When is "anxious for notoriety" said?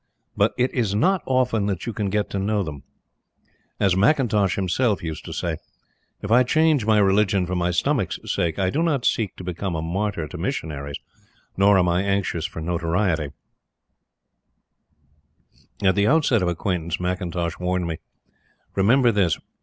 12.01-13.29